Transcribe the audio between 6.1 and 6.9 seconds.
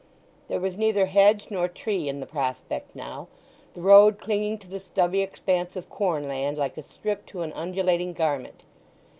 land like a